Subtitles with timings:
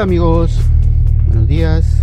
[0.00, 0.58] Hola, amigos,
[1.26, 1.99] buenos días,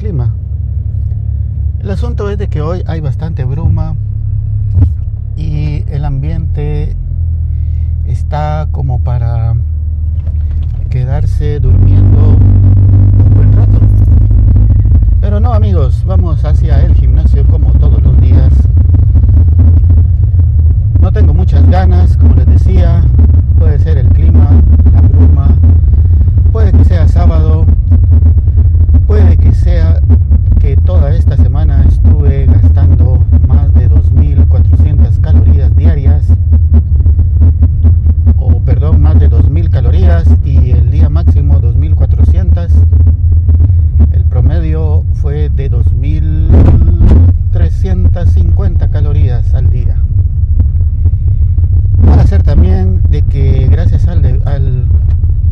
[0.00, 0.34] clima.
[1.80, 3.96] El asunto es de que hoy hay bastante bruma
[5.36, 6.96] y el ambiente
[8.06, 9.56] está como para
[10.88, 13.78] quedarse durmiendo un buen rato.
[15.20, 18.54] Pero no amigos, vamos hacia el gimnasio como todos los días.
[48.12, 49.96] 2.350 calorías al día.
[52.04, 54.86] Puede ser también de que gracias al, de, al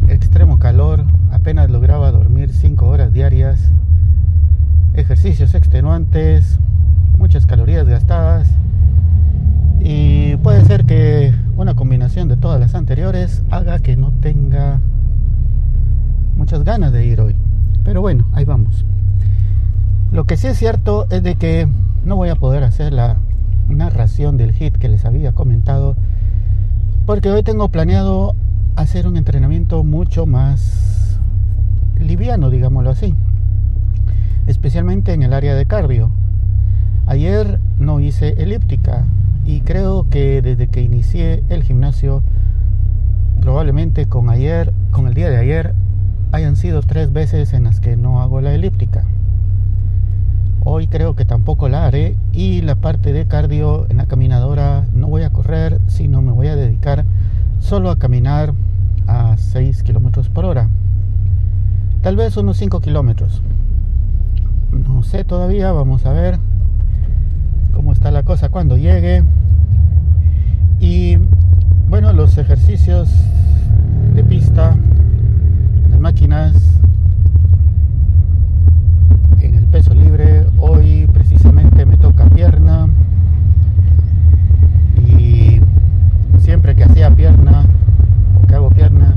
[0.09, 3.71] extremo calor apenas lograba dormir 5 horas diarias,
[4.95, 6.59] ejercicios extenuantes,
[7.17, 8.49] muchas calorías gastadas
[9.81, 14.81] y puede ser que una combinación de todas las anteriores haga que no tenga
[16.37, 17.37] muchas ganas de ir hoy.
[17.85, 18.85] Pero bueno, ahí vamos.
[20.11, 21.69] Lo que sí es cierto es de que
[22.09, 23.19] no voy a poder hacer la
[23.69, 25.95] narración del hit que les había comentado
[27.05, 28.35] porque hoy tengo planeado
[28.77, 31.21] hacer un entrenamiento mucho más
[32.01, 33.15] liviano, digámoslo así,
[34.47, 36.11] especialmente en el área de cardio.
[37.07, 39.05] Ayer no hice elíptica
[39.45, 42.23] y creo que desde que inicié el gimnasio,
[43.43, 45.75] probablemente con ayer, con el día de ayer,
[46.33, 49.05] hayan sido tres veces en las que no hago la elíptica.
[50.71, 55.07] Hoy creo que tampoco la haré y la parte de cardio en la caminadora no
[55.07, 57.07] voy a correr, sino me voy a dedicar
[57.59, 58.53] solo a caminar
[59.07, 60.69] a 6 kilómetros por hora.
[62.03, 63.41] Tal vez unos 5 kilómetros.
[64.71, 66.39] No sé todavía, vamos a ver
[67.73, 69.25] cómo está la cosa cuando llegue.
[70.81, 71.17] Y
[71.89, 73.09] bueno, los ejercicios
[74.15, 74.77] de pista
[75.99, 76.79] máquinas
[79.41, 80.47] en el peso libre.
[80.59, 82.89] Hoy precisamente me toca pierna
[84.97, 85.61] y
[86.39, 87.65] siempre que hacía pierna
[88.41, 89.15] o que hago pierna,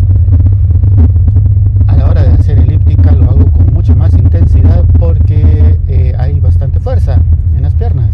[1.87, 6.39] a la hora de hacer elíptica lo hago con mucha más intensidad porque eh, hay
[6.39, 7.19] bastante fuerza
[7.55, 8.09] en las piernas.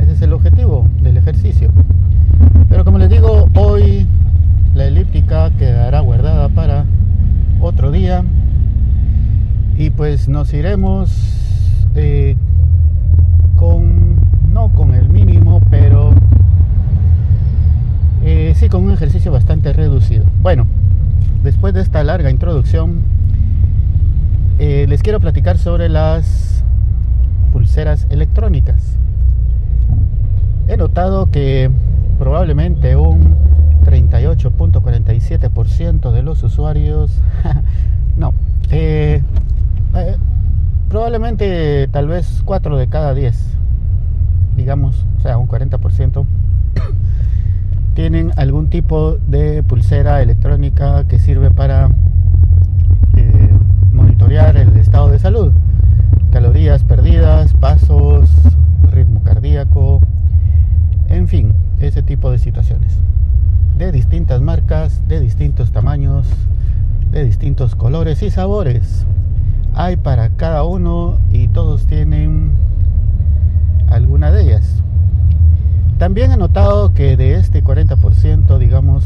[0.00, 1.16] Ese es el objetivo del
[2.68, 4.06] Pero como les digo, hoy
[4.74, 6.84] la elíptica quedará guardada para
[7.60, 8.24] otro día.
[9.76, 11.10] Y pues nos iremos
[11.94, 12.36] eh,
[13.56, 14.16] con
[14.52, 16.12] no con el mínimo pero
[18.24, 20.24] eh, sí con un ejercicio bastante reducido.
[20.42, 20.66] Bueno
[21.44, 23.02] después de esta larga introducción
[24.58, 26.64] eh, les quiero platicar sobre las
[27.52, 28.97] pulseras electrónicas
[30.68, 31.70] he notado que
[32.18, 33.36] probablemente un
[33.84, 37.10] 38.47% de los usuarios,
[38.16, 38.34] no,
[38.70, 39.22] eh,
[39.94, 40.16] eh,
[40.90, 43.56] probablemente tal vez 4 de cada 10,
[44.56, 46.26] digamos, o sea, un 40%,
[47.94, 51.88] tienen algún tipo de pulsera electrónica que sirve para
[53.16, 53.50] eh,
[53.94, 55.50] monitorear el estado de salud,
[56.30, 58.28] calorías perdidas, pasos,
[58.92, 60.02] ritmo cardíaco,
[61.28, 62.96] fin, ese tipo de situaciones
[63.76, 66.26] de distintas marcas, de distintos tamaños,
[67.12, 69.06] de distintos colores y sabores.
[69.74, 72.52] Hay para cada uno y todos tienen
[73.88, 74.82] alguna de ellas.
[75.98, 79.04] También he notado que de este 40%, digamos,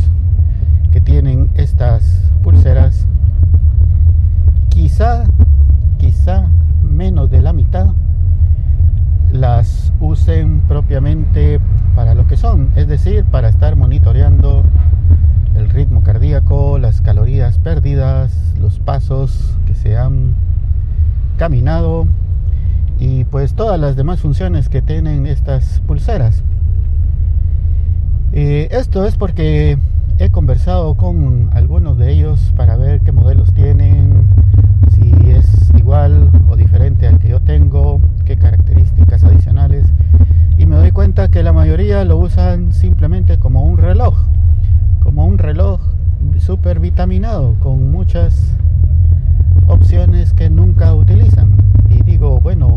[0.90, 3.06] que tienen estas pulseras,
[4.70, 5.24] quizá,
[5.98, 6.46] quizá
[6.82, 7.88] menos de la mitad
[9.32, 11.58] las usen propiamente
[12.02, 14.64] para lo que son, es decir, para estar monitoreando
[15.54, 20.34] el ritmo cardíaco, las calorías perdidas, los pasos que se han
[21.36, 22.08] caminado
[22.98, 26.42] y pues todas las demás funciones que tienen estas pulseras.
[28.32, 29.78] Eh, esto es porque
[30.18, 34.26] he conversado con algunos de ellos para ver qué modelos tienen,
[34.92, 35.46] si es
[35.78, 39.84] igual o diferente al que yo tengo, qué características adicionales.
[40.58, 44.14] Y me doy cuenta que la lo usan simplemente como un reloj,
[45.00, 45.80] como un reloj
[46.38, 48.58] super vitaminado, con muchas
[49.68, 51.56] opciones que nunca utilizan.
[51.88, 52.71] Y digo, bueno,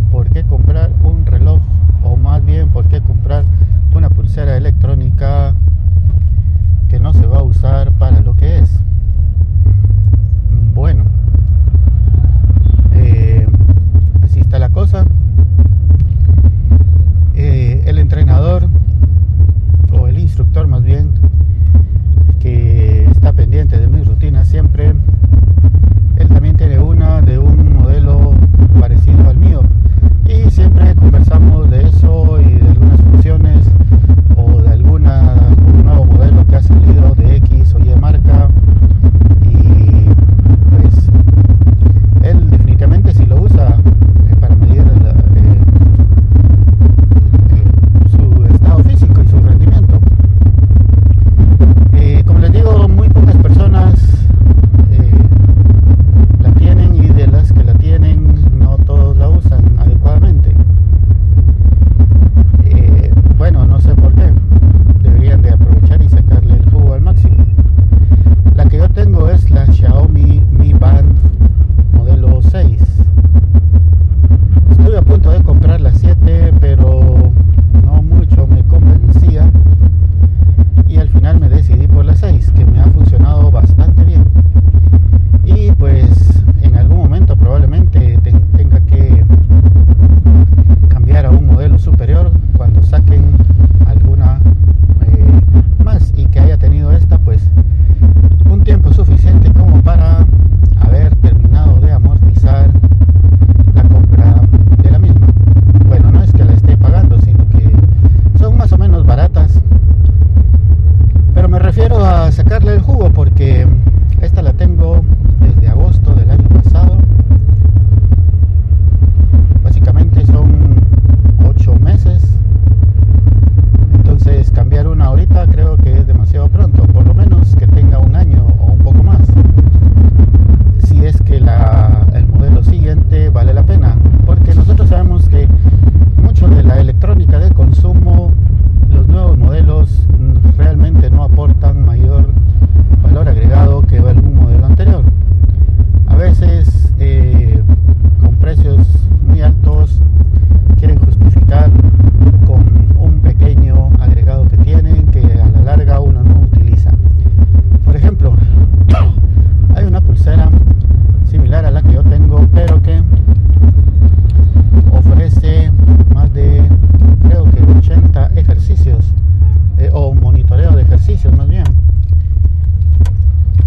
[171.38, 171.64] más bien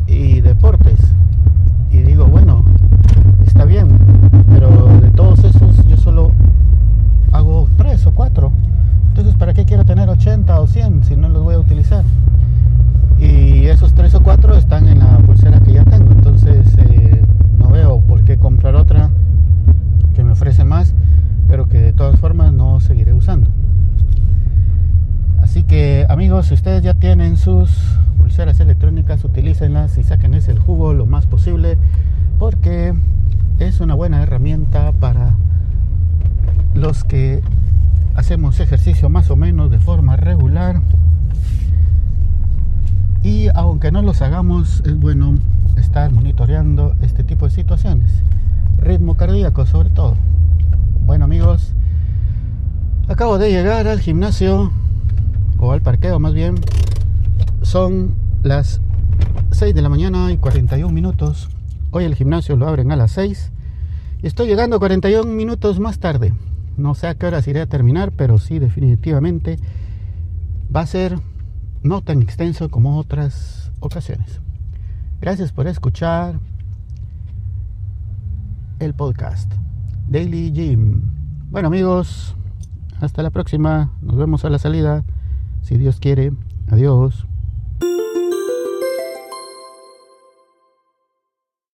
[0.06, 0.98] y deportes
[1.90, 2.62] y digo bueno
[3.46, 3.88] está bien
[4.52, 4.68] pero
[5.00, 6.32] de todos esos yo solo
[7.32, 8.52] hago 3 o 4
[9.08, 12.04] entonces para qué quiero tener 80 o 100 si no los voy a utilizar
[13.18, 17.24] y esos 3 o 4 están en la pulsera que ya tengo entonces eh,
[17.58, 19.10] no veo por qué comprar otra
[20.14, 20.94] que me ofrece más,
[21.46, 23.48] pero que de todas formas no seguiré usando.
[25.40, 26.06] Así que
[26.42, 27.70] si ustedes ya tienen sus
[28.18, 31.78] pulseras electrónicas, utilícenlas y sáquenles el jugo lo más posible,
[32.38, 32.94] porque
[33.58, 35.34] es una buena herramienta para
[36.74, 37.42] los que
[38.14, 40.80] hacemos ejercicio más o menos de forma regular.
[43.22, 45.34] Y aunque no los hagamos, es bueno
[45.76, 48.10] estar monitoreando este tipo de situaciones.
[48.80, 50.16] Ritmo cardíaco sobre todo.
[51.04, 51.72] Bueno amigos,
[53.08, 54.70] acabo de llegar al gimnasio,
[55.58, 56.56] o al parqueo más bien.
[57.62, 58.80] Son las
[59.50, 61.48] 6 de la mañana y 41 minutos.
[61.90, 63.52] Hoy el gimnasio lo abren a las 6.
[64.22, 66.34] Y estoy llegando 41 minutos más tarde.
[66.76, 69.58] No sé a qué horas iré a terminar, pero sí definitivamente
[70.74, 71.18] va a ser
[71.82, 74.40] no tan extenso como otras ocasiones.
[75.20, 76.38] Gracias por escuchar
[78.78, 79.52] el podcast
[80.08, 81.02] Daily Gym.
[81.50, 82.36] Bueno amigos,
[83.00, 83.90] hasta la próxima.
[84.02, 85.04] Nos vemos a la salida.
[85.62, 86.32] Si Dios quiere.
[86.66, 87.26] Adiós.